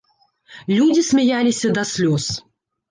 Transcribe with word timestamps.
Людзі 0.77 1.05
смяяліся 1.11 1.67
да 1.81 1.87
слёз. 1.93 2.23